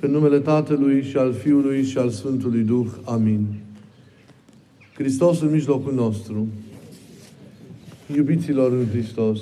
[0.00, 2.86] În numele Tatălui și al Fiului și al Sfântului Duh.
[3.04, 3.46] Amin.
[4.94, 6.46] Hristos în mijlocul nostru.
[8.14, 9.38] Iubiților în Hristos.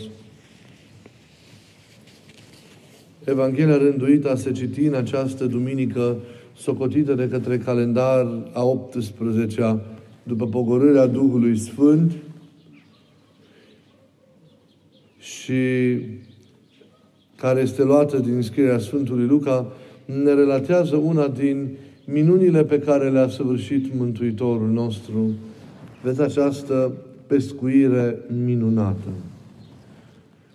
[3.25, 6.17] Evanghelia rânduită a se citi în această duminică
[6.57, 9.81] socotită de către calendar a 18-a
[10.23, 12.13] după pogorârea Duhului Sfânt
[15.19, 15.99] și
[17.37, 19.73] care este luată din scrierea Sfântului Luca,
[20.07, 21.69] ne relatează una din
[22.05, 25.31] minunile pe care le-a săvârșit Mântuitorul nostru.
[26.03, 26.93] Vezi această
[27.27, 29.09] pescuire minunată.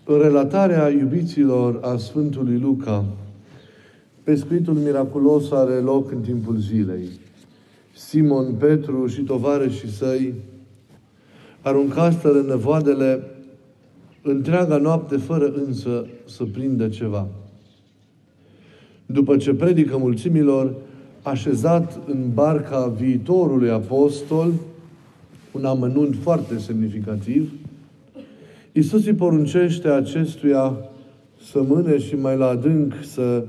[0.06, 3.06] În relatarea iubiților a Sfântului Luca,
[4.24, 7.10] pescuitul miraculos are loc în timpul zilei.
[7.96, 10.34] Simon, Petru și tovarășii săi
[11.62, 13.24] aruncaseră nevoadele
[14.22, 17.28] întreaga noapte fără însă să prindă ceva
[19.14, 20.74] după ce predică mulțimilor,
[21.22, 24.52] așezat în barca viitorului apostol,
[25.52, 27.52] un amănunt foarte semnificativ,
[28.72, 30.78] Iisus îi poruncește acestuia
[31.52, 33.44] să mâne și mai la adânc să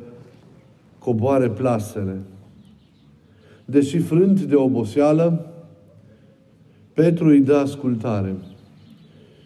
[0.99, 2.21] coboare plasele.
[3.65, 5.47] Deși frânt de oboseală,
[6.93, 8.35] Petru îi dă ascultare.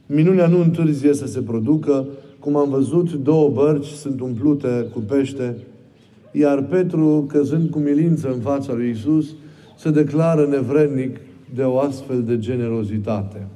[0.07, 2.07] Minunea nu întârzie să se producă,
[2.39, 5.57] cum am văzut, două bărci sunt umplute cu pește
[6.33, 9.35] iar Petru, căzând cu milință în fața lui Isus,
[9.77, 11.21] se declară nevrednic
[11.55, 13.47] de o astfel de generozitate.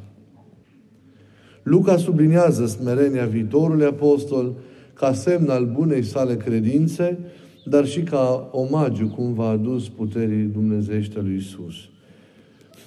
[1.63, 4.53] Luca subliniază smerenia viitorului apostol
[4.95, 7.19] ca semn al bunei sale credințe,
[7.65, 11.75] dar și ca omagiu cum va adus puterii dumnezeiește lui Isus.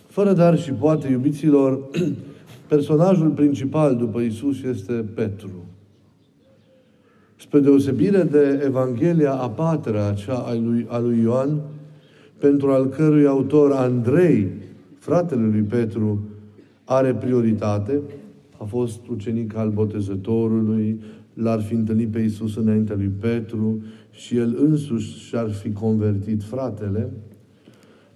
[0.08, 1.89] Fără dar și poate, iubiților,
[2.70, 5.50] personajul principal după Isus este Petru.
[7.44, 11.61] Spre deosebire de Evanghelia a patra, cea a lui, a lui Ioan,
[12.38, 14.47] pentru al cărui autor Andrei,
[14.97, 16.23] fratele lui Petru,
[16.83, 18.02] are prioritate,
[18.58, 21.02] a fost ucenic al botezătorului,
[21.33, 27.09] l-ar fi întâlnit pe Iisus înaintea lui Petru și el însuși și-ar fi convertit fratele.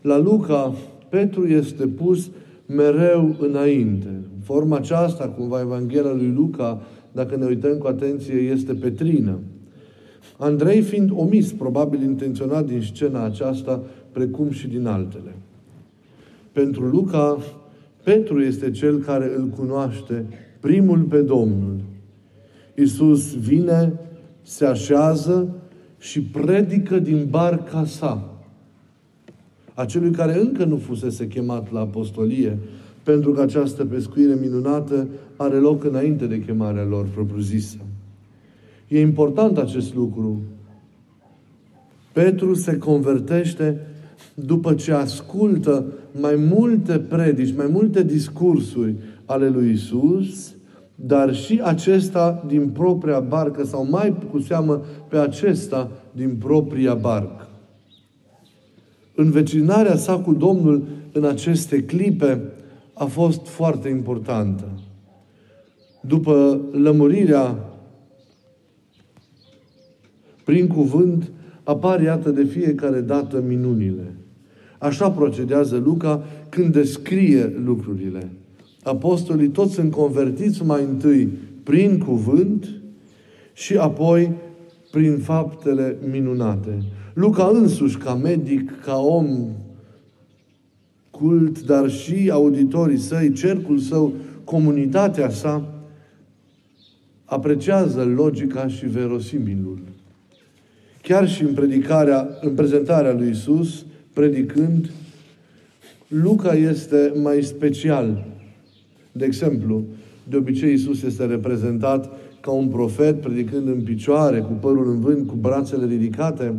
[0.01, 0.73] La Luca,
[1.09, 2.29] Petru este pus
[2.65, 4.07] mereu înainte.
[4.07, 6.81] În forma aceasta, cumva, Evanghelia lui Luca
[7.17, 9.39] dacă ne uităm cu atenție, este Petrină.
[10.37, 15.35] Andrei fiind omis, probabil intenționat din scena aceasta, precum și din altele.
[16.51, 17.37] Pentru Luca,
[18.03, 20.25] Petru este cel care îl cunoaște
[20.59, 21.75] primul pe Domnul.
[22.75, 23.93] Iisus vine,
[24.41, 25.55] se așează
[25.99, 28.41] și predică din barca sa.
[29.73, 32.57] Acelui care încă nu fusese chemat la apostolie,
[33.07, 37.77] pentru că această pescuire minunată are loc înainte de chemarea lor propriu-zisă.
[38.87, 40.41] E important acest lucru.
[42.13, 43.81] Petru se convertește
[44.33, 45.85] după ce ascultă
[46.19, 50.55] mai multe predici, mai multe discursuri ale lui Isus,
[50.95, 57.47] dar și acesta din propria barcă, sau mai cu seamă pe acesta din propria barcă.
[59.15, 62.51] Învecinarea sa cu Domnul în aceste clipe
[62.97, 64.79] a fost foarte importantă.
[66.01, 67.69] După lămurirea
[70.43, 71.31] prin cuvânt,
[71.63, 74.15] apar, iată, de fiecare dată minunile.
[74.79, 78.31] Așa procedează Luca când descrie lucrurile.
[78.83, 81.29] Apostolii toți sunt convertiți mai întâi
[81.63, 82.67] prin cuvânt
[83.53, 84.31] și apoi
[84.91, 86.77] prin faptele minunate.
[87.13, 89.27] Luca însuși, ca medic, ca om
[91.19, 94.13] cult, dar și auditorii săi, cercul său,
[94.43, 95.73] comunitatea sa,
[97.25, 99.79] apreciază logica și verosimilul.
[101.01, 104.91] Chiar și în predicarea, în prezentarea lui Isus, predicând,
[106.07, 108.25] Luca este mai special.
[109.11, 109.83] De exemplu,
[110.29, 112.11] de obicei Isus este reprezentat
[112.41, 116.53] ca un profet predicând în picioare, cu părul în vânt, cu brațele ridicate.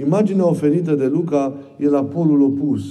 [0.00, 2.82] Imaginea oferită de Luca e la polul opus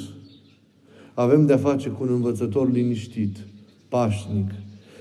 [1.13, 3.37] avem de-a face cu un învățător liniștit,
[3.89, 4.49] pașnic,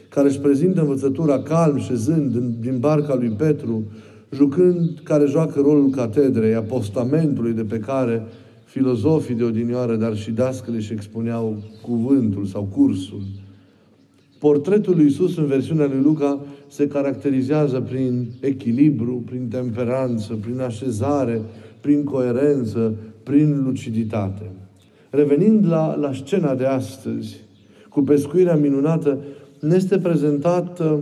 [0.09, 3.85] care își prezintă învățătura calm, șezând din barca lui Petru,
[4.31, 8.23] jucând, care joacă rolul catedrei, a postamentului de pe care
[8.65, 13.23] filozofii de odinioară, dar și dascăle și expuneau cuvântul sau cursul.
[14.39, 21.43] Portretul lui Isus în versiunea lui Luca se caracterizează prin echilibru, prin temperanță, prin așezare,
[21.81, 24.51] prin coerență, prin luciditate.
[25.11, 27.41] Revenind la, la scena de astăzi,
[27.89, 29.19] cu pescuirea minunată,
[29.61, 31.01] ne este prezentată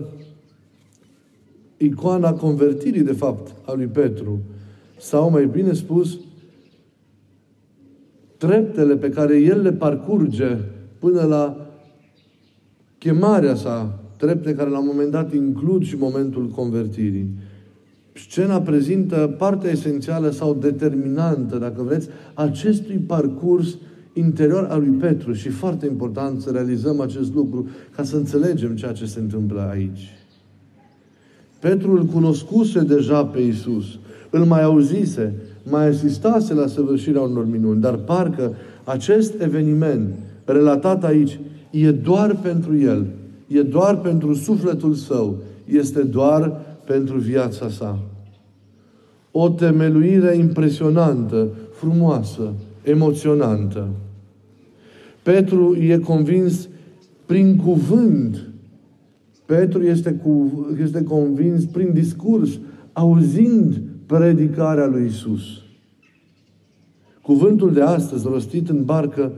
[1.77, 4.39] icoana convertirii, de fapt, a lui Petru.
[4.99, 6.19] Sau, mai bine spus,
[8.37, 10.57] treptele pe care El le parcurge
[10.99, 11.67] până la
[12.99, 17.29] chemarea sa, trepte care la un moment dat includ și momentul convertirii.
[18.13, 23.77] Scena prezintă partea esențială sau determinantă, dacă vreți, acestui parcurs
[24.19, 28.93] interior al lui Petru și foarte important să realizăm acest lucru ca să înțelegem ceea
[28.93, 30.19] ce se întâmplă aici.
[31.59, 33.99] Petru îl cunoscuse deja pe Isus,
[34.31, 35.35] îl mai auzise,
[35.71, 38.55] mai asistase la săvârșirea unor minuni, dar parcă
[38.85, 41.41] acest eveniment relatat aici
[41.71, 43.07] e doar pentru el,
[43.47, 47.99] e doar pentru sufletul său, este doar pentru viața sa.
[49.31, 53.89] O temeluire impresionantă, frumoasă, emoționantă.
[55.29, 56.69] Petru e convins
[57.27, 58.51] prin cuvânt.
[59.47, 60.51] Petru este, cu,
[60.83, 62.59] este convins prin discurs,
[62.93, 65.43] auzind predicarea lui Isus.
[67.23, 69.33] Cuvântul de astăzi, rostit în barcă,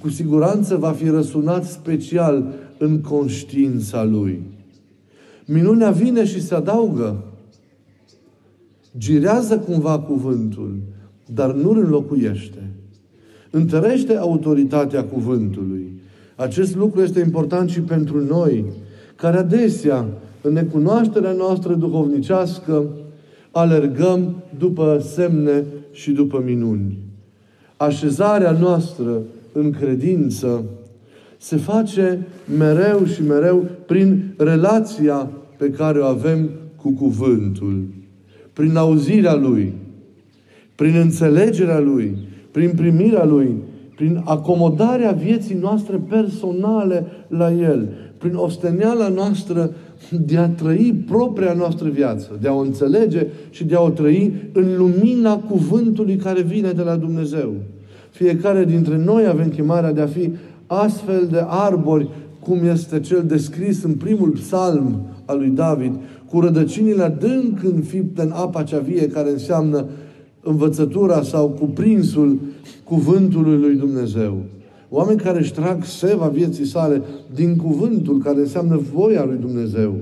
[0.00, 4.42] cu siguranță va fi răsunat special în conștiința lui.
[5.46, 7.24] Minunea vine și se adaugă.
[8.98, 10.76] Girează cumva cuvântul,
[11.34, 12.71] dar nu îl înlocuiește.
[13.54, 15.92] Întărește autoritatea cuvântului.
[16.36, 18.64] Acest lucru este important și pentru noi,
[19.16, 20.06] care adesea,
[20.40, 22.86] în necunoașterea noastră duhovnicească,
[23.50, 26.98] alergăm după semne și după minuni.
[27.76, 29.20] Așezarea noastră
[29.52, 30.64] în credință
[31.38, 32.26] se face
[32.58, 37.84] mereu și mereu prin relația pe care o avem cu cuvântul,
[38.52, 39.72] prin auzirea Lui,
[40.74, 42.16] prin înțelegerea Lui,
[42.52, 43.56] prin primirea Lui,
[43.96, 47.88] prin acomodarea vieții noastre personale la El,
[48.18, 49.70] prin osteneala noastră
[50.26, 54.32] de a trăi propria noastră viață, de a o înțelege și de a o trăi
[54.52, 57.52] în lumina cuvântului care vine de la Dumnezeu.
[58.10, 60.30] Fiecare dintre noi avem chemarea de a fi
[60.66, 62.08] astfel de arbori,
[62.40, 65.92] cum este cel descris în primul psalm al lui David,
[66.28, 69.86] cu rădăcinile adânc înfipte în apa cea vie, care înseamnă
[70.42, 72.38] învățătura sau cuprinsul
[72.84, 74.38] cuvântului lui Dumnezeu.
[74.90, 77.02] Oameni care își trag seva vieții sale
[77.34, 79.94] din cuvântul care înseamnă voia lui Dumnezeu.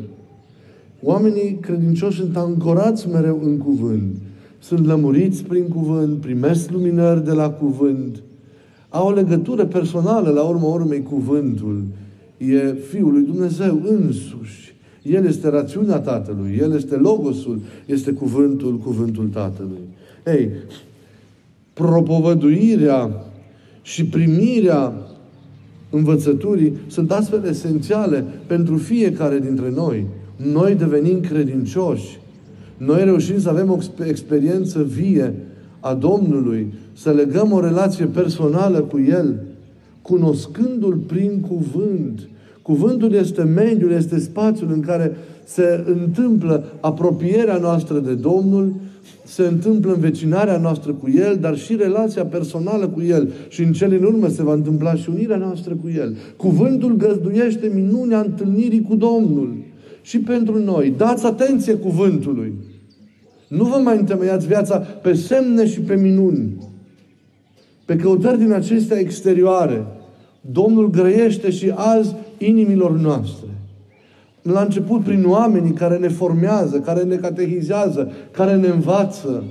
[1.03, 4.17] Oamenii credincioși sunt ancorați mereu în cuvânt.
[4.59, 8.23] Sunt lămuriți prin cuvânt, primesc luminări de la cuvânt.
[8.89, 11.83] Au o legătură personală, la urma urmei, cuvântul.
[12.37, 14.75] E Fiul lui Dumnezeu însuși.
[15.03, 19.81] El este rațiunea Tatălui, El este Logosul, este cuvântul, cuvântul Tatălui.
[20.27, 20.51] Ei,
[21.73, 23.25] propovăduirea
[23.83, 24.93] și primirea
[25.91, 30.07] învățăturii sunt astfel esențiale pentru fiecare dintre noi.
[30.37, 32.19] Noi devenim credincioși.
[32.77, 35.35] Noi reușim să avem o experiență vie
[35.81, 39.41] a Domnului, să legăm o relație personală cu El,
[40.03, 42.29] cunoscându-L prin cuvânt.
[42.63, 48.73] Cuvântul este mediul, este spațiul în care se întâmplă apropierea noastră de Domnul
[49.25, 53.33] se întâmplă învecinarea noastră cu El, dar și relația personală cu El.
[53.49, 56.17] Și în cele în urmă se va întâmpla și unirea noastră cu El.
[56.37, 59.57] Cuvântul găzduiește minunea întâlnirii cu Domnul.
[60.03, 62.53] Și pentru noi, dați atenție cuvântului.
[63.49, 66.71] Nu vă mai întemeiați viața pe semne și pe minuni.
[67.85, 69.87] Pe căutări din acestea exterioare.
[70.41, 73.49] Domnul grăiește și azi inimilor noastre
[74.43, 79.45] la început prin oamenii care ne formează, care ne catehizează, care ne învață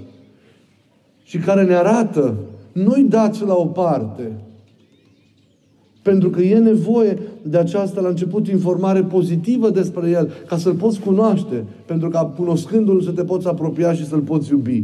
[1.23, 2.35] și care ne arată.
[2.71, 4.31] Nu-i dați la o parte.
[6.01, 10.99] Pentru că e nevoie de această, la început, informare pozitivă despre El, ca să-L poți
[10.99, 14.83] cunoaște, pentru ca, cunoscându-L, să te poți apropia și să-L poți iubi.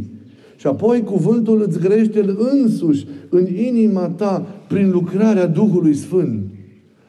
[0.56, 6.44] Și apoi cuvântul îți grește El însuși în inima ta prin lucrarea Duhului Sfânt,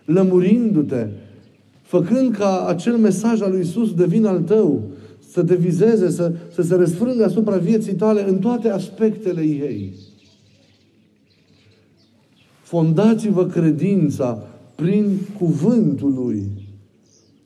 [0.05, 1.07] lămurindu-te,
[1.81, 4.81] făcând ca acel mesaj al lui Isus devină al tău,
[5.31, 9.93] să te vizeze, să, să se răsfrângă asupra vieții tale în toate aspectele ei.
[12.61, 16.51] Fondați-vă credința prin cuvântul lui.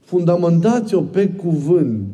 [0.03, 2.11] Fundamentați-o pe cuvânt.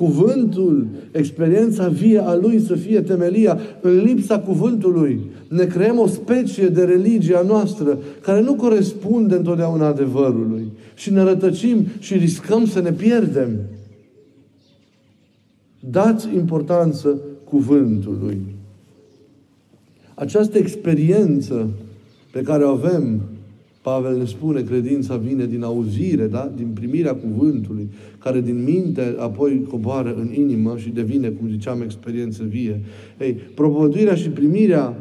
[0.00, 3.58] Cuvântul, experiența vie a Lui să fie temelia.
[3.80, 9.86] În lipsa cuvântului ne creăm o specie de religie a noastră care nu corespunde întotdeauna
[9.86, 10.72] adevărului.
[10.94, 13.50] Și ne rătăcim și riscăm să ne pierdem.
[15.80, 18.40] Dați importanță cuvântului.
[20.14, 21.68] Această experiență
[22.32, 23.20] pe care o avem
[23.82, 26.52] Pavel ne spune, credința vine din auzire, da?
[26.56, 32.42] din primirea cuvântului, care din minte apoi coboară în inimă și devine, cum ziceam, experiență
[32.48, 32.80] vie.
[33.20, 34.96] Ei, propovăduirea și primirea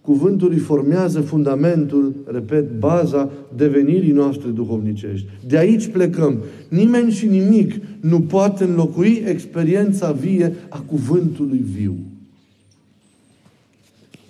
[0.00, 5.26] cuvântului formează fundamentul, repet, baza devenirii noastre duhovnicești.
[5.46, 6.38] De aici plecăm.
[6.68, 11.94] Nimeni și nimic nu poate înlocui experiența vie a cuvântului viu.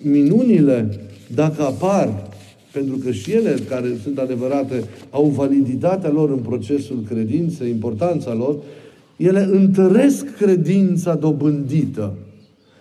[0.02, 1.00] Minunile,
[1.34, 2.28] dacă apar,
[2.72, 8.56] pentru că și ele, care sunt adevărate, au validitatea lor în procesul credinței, importanța lor,
[9.16, 12.12] ele întăresc credința dobândită,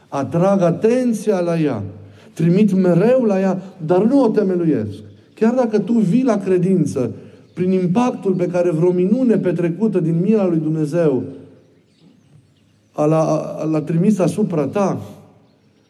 [0.07, 1.83] atrag atenția la ea,
[2.33, 4.97] trimit mereu la ea, dar nu o temeluiesc.
[5.33, 7.11] Chiar dacă tu vii la credință
[7.53, 11.23] prin impactul pe care vreo minune petrecută din mila lui Dumnezeu
[12.91, 15.01] a l-a, a, l-a trimis asupra ta,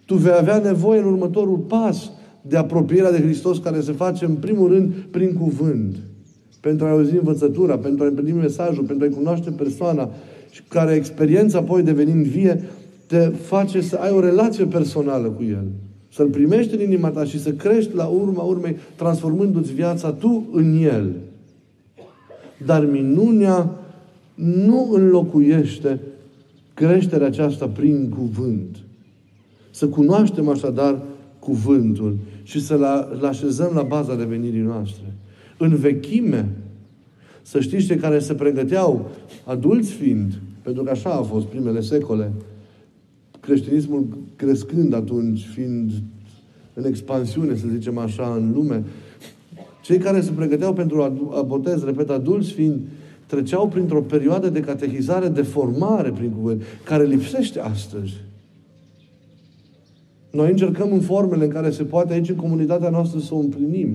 [0.06, 4.36] tu vei avea nevoie în următorul pas de apropierea de Hristos care se face în
[4.36, 5.96] primul rând prin cuvânt.
[6.60, 10.10] Pentru a auzi învățătura, pentru a primi mesajul, pentru a-i cunoaște persoana
[10.50, 12.63] și care experiența apoi devenind vie
[13.08, 15.65] te face să ai o relație personală cu El.
[16.13, 20.84] Să-L primești în inima ta și să crești la urma urmei, transformându-ți viața tu în
[20.84, 21.15] El.
[22.65, 23.69] Dar minunea
[24.36, 26.00] nu înlocuiește
[26.74, 28.77] creșterea aceasta prin cuvânt.
[29.72, 31.01] Să cunoaștem așadar
[31.39, 32.17] cuvântul
[32.50, 32.84] și să-l
[33.25, 35.13] așezăm la baza revenirii noastre.
[35.58, 36.50] În vechime,
[37.41, 39.10] să știți cei care se pregăteau,
[39.46, 42.32] adulți fiind, pentru că așa a fost primele secole,
[43.39, 45.91] creștinismul crescând atunci, fiind
[46.74, 48.84] în expansiune, să zicem așa, în lume,
[49.82, 51.01] cei care se pregăteau pentru
[51.34, 52.79] a botez, repet, adulți fiind,
[53.25, 58.13] treceau printr-o perioadă de catehizare, de formare prin cuvânt, care lipsește astăzi.
[60.31, 63.89] Noi încercăm în formele în care se poate aici în comunitatea noastră să o împlinim.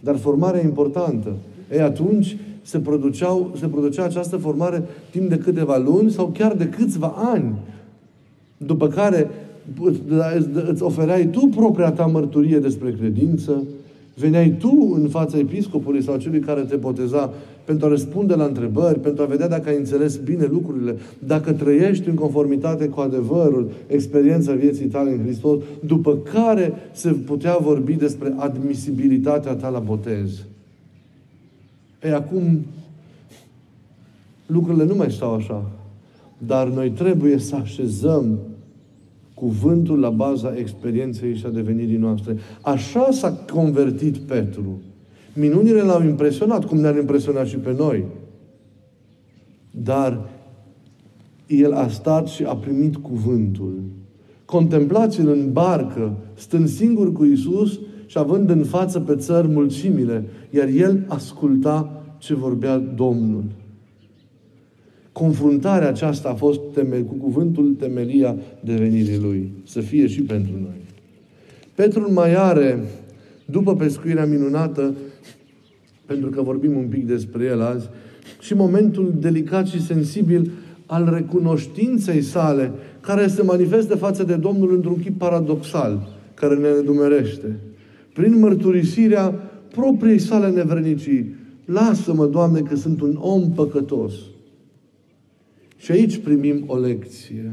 [0.00, 1.32] Dar formarea e importantă.
[1.72, 6.68] Ei, atunci se, produceau, se producea această formare timp de câteva luni sau chiar de
[6.68, 7.54] câțiva ani.
[8.56, 9.30] După care
[10.68, 13.62] îți ofereai tu propria ta mărturie despre credință,
[14.18, 17.32] veneai tu în fața episcopului sau celui care te boteza
[17.64, 22.08] pentru a răspunde la întrebări, pentru a vedea dacă ai înțeles bine lucrurile, dacă trăiești
[22.08, 28.34] în conformitate cu adevărul, experiența vieții tale în Hristos, după care se putea vorbi despre
[28.36, 30.44] admisibilitatea ta la botez.
[32.02, 32.64] Ei, acum
[34.46, 35.70] lucrurile nu mai stau așa.
[36.38, 38.38] Dar noi trebuie să așezăm
[39.36, 42.36] cuvântul la baza experienței și a devenirii noastre.
[42.60, 44.80] Așa s-a convertit Petru.
[45.34, 48.04] Minunile l-au impresionat, cum ne-ar impresionat și pe noi.
[49.70, 50.28] Dar
[51.46, 53.82] el a stat și a primit cuvântul.
[54.44, 60.68] Contemplați-l în barcă, stând singur cu Isus și având în față pe țări mulțimile, iar
[60.68, 63.44] el asculta ce vorbea Domnul.
[65.18, 69.52] Confruntarea aceasta a fost temel, cu cuvântul temelia devenirii lui.
[69.64, 70.80] Să fie și pentru noi.
[71.74, 72.84] Petru mai are,
[73.44, 74.94] după pescuirea minunată,
[76.06, 77.88] pentru că vorbim un pic despre el azi,
[78.40, 80.50] și momentul delicat și sensibil
[80.86, 87.56] al recunoștinței sale, care se manifestă față de Domnul într-un chip paradoxal, care ne nedumerește.
[88.14, 89.34] Prin mărturisirea
[89.70, 91.34] propriei sale nevrednicii.
[91.64, 94.12] Lasă-mă, Doamne, că sunt un om păcătos.
[95.76, 97.52] Și aici primim o lecție.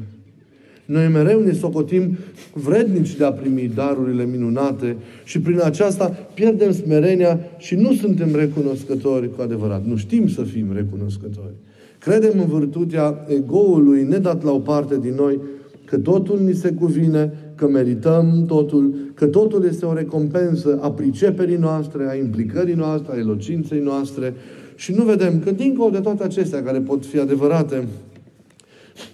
[0.86, 2.18] Noi mereu ne socotim
[2.54, 9.36] vrednici de a primi darurile minunate și prin aceasta pierdem smerenia și nu suntem recunoscători
[9.36, 9.86] cu adevărat.
[9.86, 11.54] Nu știm să fim recunoscători.
[12.00, 15.40] Credem în virtutea egoului nedat la o parte din noi
[15.86, 21.56] că totul ni se cuvine, că merităm totul, că totul este o recompensă a priceperii
[21.56, 24.34] noastre, a implicării noastre, a elocinței noastre
[24.76, 27.88] și nu vedem că dincolo de toate acestea care pot fi adevărate,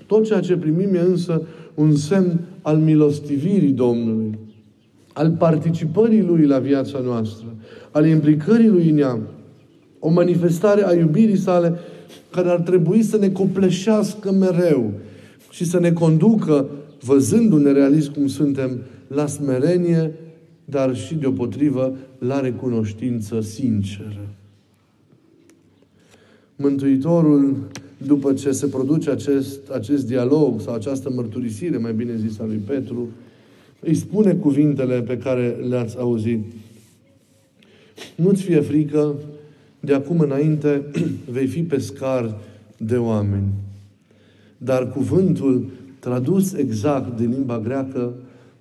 [0.10, 1.42] tot ceea ce primim e însă
[1.74, 4.38] un semn al milostivirii Domnului,
[5.14, 7.46] al participării Lui la viața noastră,
[7.92, 9.20] al implicării Lui în ea,
[10.00, 11.74] o manifestare a iubirii sale
[12.32, 14.92] care ar trebui să ne copleșească mereu
[15.50, 16.70] și să ne conducă,
[17.04, 20.14] văzându-ne realist cum suntem, la smerenie,
[20.66, 24.28] dar și deopotrivă la recunoștință sinceră.
[26.56, 27.58] Mântuitorul
[28.06, 32.62] după ce se produce acest, acest dialog sau această mărturisire, mai bine zis, a lui
[32.68, 33.08] Petru,
[33.80, 36.44] îi spune cuvintele pe care le-ați auzit.
[38.16, 39.16] Nu-ți fie frică,
[39.80, 40.86] de acum înainte
[41.32, 42.38] vei fi pescar
[42.78, 43.48] de oameni.
[44.58, 48.14] Dar cuvântul tradus exact din limba greacă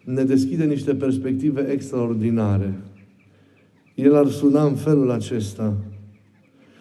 [0.04, 2.74] ne deschide niște perspective extraordinare.
[3.94, 5.76] el ar suna în felul acesta.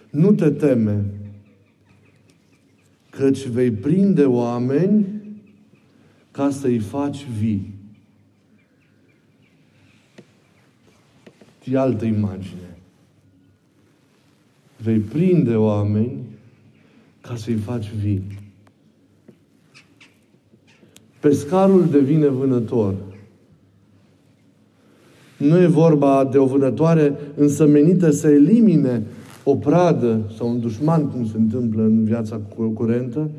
[0.10, 1.06] Nu te teme,
[3.18, 5.06] căci vei prinde oameni
[6.32, 7.74] ca să-i faci vii.
[11.64, 12.78] E altă imagine.
[14.78, 16.18] Vei prinde oameni
[17.22, 18.24] ca să-i faci vii.
[21.20, 22.96] Pescarul devine vânător.
[25.38, 29.04] Nu e vorba de o vânătoare însă menită să elimine
[29.50, 32.42] o pradă sau un dușman, cum se întâmplă în viața
[32.74, 33.30] curentă,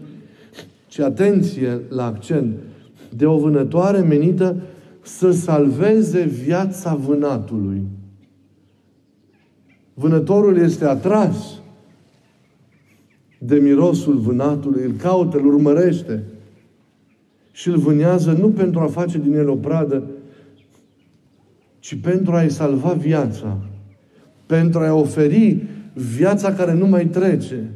[0.87, 2.57] ci atenție la accent,
[3.17, 4.57] de o vânătoare menită
[5.03, 7.83] să salveze viața vânatului.
[9.95, 11.61] Vânătorul este atras
[13.39, 16.25] de mirosul vânatului, îl caută, îl urmărește
[17.53, 20.03] și îl vânează nu pentru a face din el o pradă,
[21.79, 23.59] ci pentru a-i salva viața,
[24.47, 25.77] pentru a-i oferi
[26.17, 27.71] viața care nu mai trece,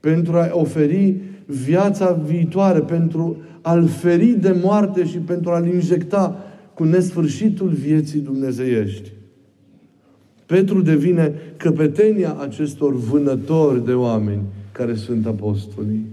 [0.00, 1.16] pentru a-i oferi
[1.46, 9.12] viața viitoare, pentru a-l feri de moarte și pentru a-l injecta cu nesfârșitul vieții dumnezeiești.
[10.46, 14.42] Petru devine căpetenia acestor vânători de oameni
[14.72, 16.04] care sunt apostolii.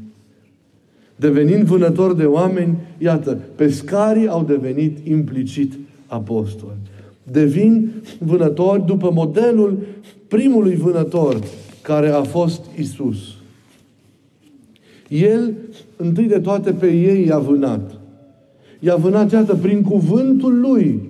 [1.15, 5.73] Devenind vânători de oameni, iată, pescarii au devenit implicit
[6.07, 6.77] apostoli.
[7.31, 9.77] Devin vânători după modelul
[10.27, 11.39] primului vânător
[11.81, 13.17] care a fost Isus.
[15.07, 15.53] El,
[15.95, 17.99] întâi de toate, pe ei i-a vânat.
[18.79, 21.01] I-a vânat, iată, prin cuvântul lui.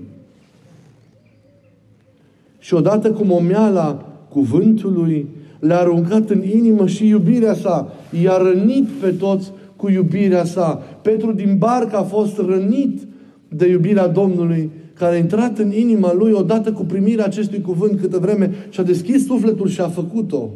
[2.59, 5.27] Și odată cu momeala cuvântului,
[5.59, 7.93] le-a aruncat în inimă și iubirea sa.
[8.23, 10.83] I-a rănit pe toți cu iubirea sa.
[11.01, 13.01] Petru din barcă a fost rănit
[13.47, 14.69] de iubirea Domnului
[15.03, 19.25] care a intrat în inima lui odată cu primirea acestui cuvânt câtă vreme și-a deschis
[19.25, 20.49] sufletul și a făcut-o.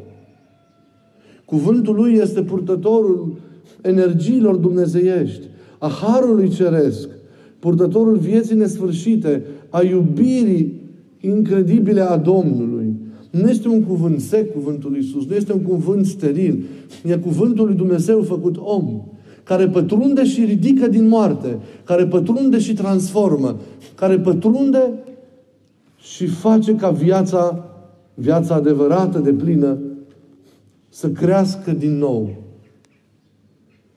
[1.46, 3.38] Cuvântul lui este purtătorul
[3.82, 5.42] energiilor dumnezeiești,
[5.77, 7.10] a harului ceresc,
[7.60, 10.82] purtătorul vieții nesfârșite, a iubirii
[11.20, 12.94] incredibile a Domnului.
[13.31, 16.64] Nu este un cuvânt sec, cuvântul lui Iisus, nu este un cuvânt steril.
[17.03, 19.01] E cuvântul lui Dumnezeu făcut om,
[19.48, 23.60] care pătrunde și ridică din moarte, care pătrunde și transformă,
[23.96, 24.94] care pătrunde
[26.00, 27.70] și face ca viața,
[28.14, 29.77] viața adevărată de plină,
[30.90, 32.36] să crească din nou.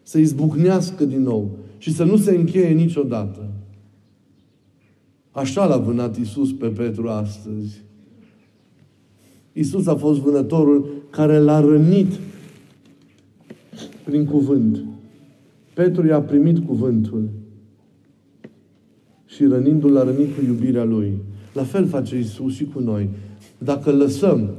[0.03, 1.51] Să izbucnească din nou.
[1.79, 3.49] Și să nu se încheie niciodată.
[5.31, 7.83] Așa l-a vânat Isus pe Petru astăzi.
[9.53, 12.13] Isus a fost vânătorul care l-a rănit
[14.05, 14.85] prin cuvânt.
[15.75, 17.29] Petru i-a primit cuvântul
[19.27, 21.13] și rănindu-l a rănit cu iubirea lui.
[21.53, 23.09] La fel face Isus și cu noi.
[23.59, 24.51] Dacă lăsăm,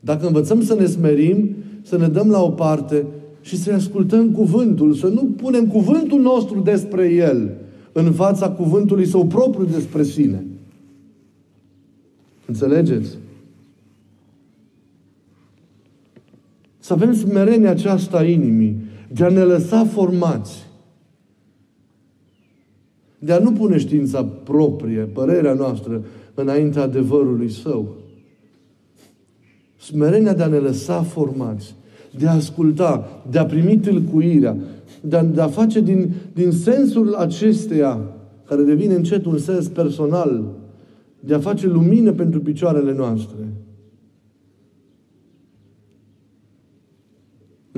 [0.00, 3.06] dacă învățăm să ne smerim, să ne dăm la o parte
[3.40, 7.50] și să ascultăm cuvântul, să nu punem cuvântul nostru despre El
[7.92, 10.44] în fața cuvântului său propriu despre sine.
[12.46, 13.16] Înțelegeți?
[16.78, 18.76] Să avem smerenia aceasta a inimii,
[19.12, 20.68] de a ne lăsa formați
[23.18, 27.96] de a nu pune știința proprie, părerea noastră, înaintea adevărului său.
[29.76, 31.74] Smerenia de a ne lăsa formați,
[32.18, 34.56] de a asculta, de a primi tâlcuirea,
[35.00, 38.00] de a, de a face din, din sensul acesteia,
[38.44, 40.44] care devine încet un sens personal,
[41.20, 43.44] de a face lumină pentru picioarele noastre.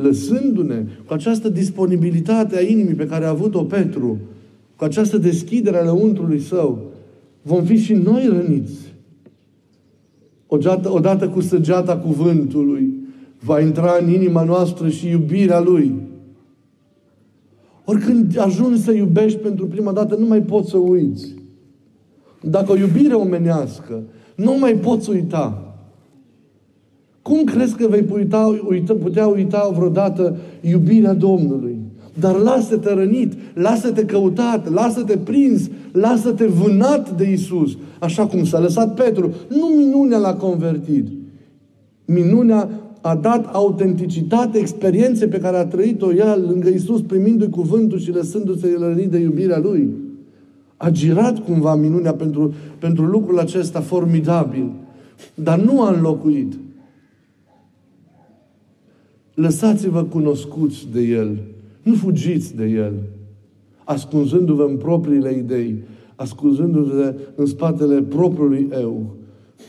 [0.02, 4.18] Lăsându-ne cu această disponibilitate a inimii pe care a avut-o Petru,
[4.76, 6.78] cu această deschidere a lăuntrului său,
[7.42, 8.94] vom fi și noi răniți.
[10.46, 12.94] Odată, odată cu săgeata cuvântului,
[13.40, 15.94] va intra în inima noastră și iubirea Lui.
[17.84, 21.34] Oricând ajungi să iubești pentru prima dată, nu mai poți să uiți.
[22.42, 24.02] Dacă o iubire omenească,
[24.34, 25.69] nu mai poți uita.
[27.22, 31.78] Cum crezi că vei putea uita, putea uita vreodată iubirea Domnului?
[32.20, 38.94] Dar lasă-te rănit, lasă-te căutat, lasă-te prins, lasă-te vânat de Isus, așa cum s-a lăsat
[38.94, 39.34] Petru.
[39.48, 41.06] Nu minunea l-a convertit.
[42.04, 42.68] Minunea
[43.00, 48.76] a dat autenticitate experiențe pe care a trăit-o el lângă Isus, primindu-i cuvântul și lăsându-se
[48.78, 49.90] rănit de iubirea Lui.
[50.76, 54.72] A girat cumva minunea pentru, pentru lucrul acesta formidabil,
[55.34, 56.52] dar nu a înlocuit.
[59.34, 61.38] Lăsați-vă cunoscuți de El.
[61.82, 62.92] Nu fugiți de El,
[63.84, 65.74] ascunzându-vă în propriile idei,
[66.14, 69.14] ascunzându-vă în spatele propriului eu.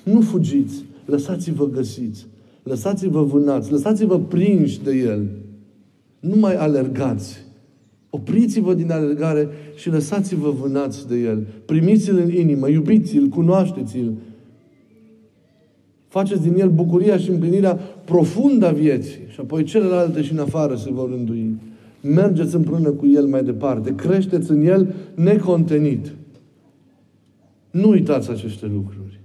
[0.04, 2.28] Nu fugiți, lăsați-vă găsiți,
[2.64, 5.28] lăsați-vă vânați, lăsați-vă prinși de El.
[6.20, 7.50] Nu mai alergați.
[8.10, 11.48] Opriți-vă din alergare și lăsați-vă vânați de El.
[11.66, 14.12] Primiți-L în inimă, iubiți-L, cunoașteți-L.
[16.12, 19.20] Faceți din El bucuria și împlinirea profundă a vieții.
[19.28, 21.56] Și apoi celelalte și în afară se vor rândui.
[22.02, 23.96] Mergeți împreună cu El mai departe.
[23.96, 26.14] Creșteți în El necontenit.
[27.72, 29.20] Nu uitați aceste lucruri.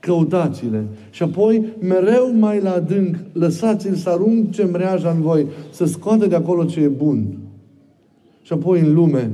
[0.00, 0.84] Căutați-le.
[1.10, 6.34] Și apoi, mereu mai la adânc, lăsați-l să arunce mreaja în voi, să scoate de
[6.34, 7.38] acolo ce e bun.
[8.42, 9.30] Și apoi în lume,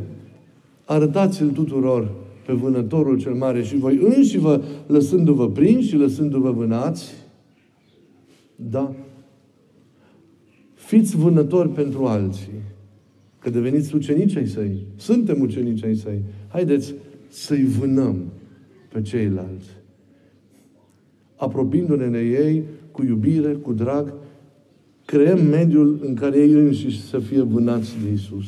[0.84, 2.10] arătați-l tuturor
[2.46, 7.12] pe vânătorul cel mare și voi înși vă lăsându-vă prinși și lăsându-vă vânați.
[8.56, 8.94] Da.
[10.74, 12.62] Fiți vânători pentru alții.
[13.38, 14.86] Că deveniți ucenici ai săi.
[14.96, 16.22] Suntem ucenici ai săi.
[16.48, 16.94] Haideți
[17.28, 18.16] să-i vânăm
[18.92, 19.68] pe ceilalți.
[21.36, 24.14] Apropiindu-ne de ei cu iubire, cu drag,
[25.04, 28.46] creăm mediul în care ei înșiși să fie vânați de Isus.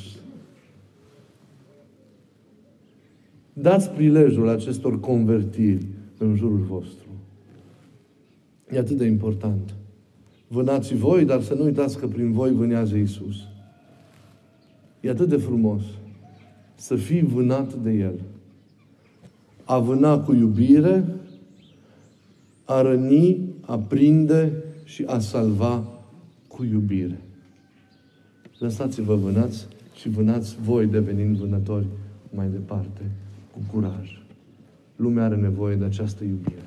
[3.59, 5.87] Dați prilejul acestor convertiri
[6.19, 7.07] în jurul vostru.
[8.71, 9.75] E atât de important.
[10.49, 13.37] Vânați voi, dar să nu uitați că prin voi vânează Isus.
[15.01, 15.83] E atât de frumos
[16.75, 18.21] să fii vânat de El.
[19.65, 21.05] A vâna cu iubire,
[22.65, 24.53] a răni, a prinde
[24.85, 25.85] și a salva
[26.49, 27.21] cu iubire.
[28.59, 31.87] Lăsați-vă vânați și vânați voi devenind vânători
[32.31, 33.11] mai departe,
[33.57, 34.23] cu curaj.
[34.97, 36.63] Lumea are nevoie de această iubire.